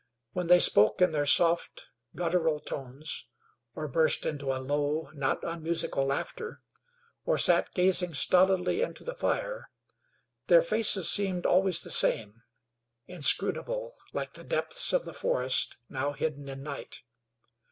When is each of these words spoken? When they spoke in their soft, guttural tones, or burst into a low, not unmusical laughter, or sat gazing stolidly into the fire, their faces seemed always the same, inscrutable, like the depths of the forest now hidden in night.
When 0.33 0.47
they 0.47 0.57
spoke 0.59 0.99
in 0.99 1.11
their 1.11 1.27
soft, 1.27 1.89
guttural 2.15 2.59
tones, 2.59 3.27
or 3.75 3.87
burst 3.87 4.25
into 4.25 4.51
a 4.51 4.57
low, 4.57 5.11
not 5.13 5.43
unmusical 5.43 6.07
laughter, 6.07 6.59
or 7.23 7.37
sat 7.37 7.75
gazing 7.75 8.15
stolidly 8.15 8.81
into 8.81 9.03
the 9.03 9.13
fire, 9.13 9.69
their 10.47 10.63
faces 10.63 11.07
seemed 11.07 11.45
always 11.45 11.81
the 11.81 11.91
same, 11.91 12.41
inscrutable, 13.05 13.93
like 14.11 14.33
the 14.33 14.43
depths 14.43 14.91
of 14.91 15.05
the 15.05 15.13
forest 15.13 15.77
now 15.87 16.13
hidden 16.13 16.49
in 16.49 16.63
night. 16.63 17.03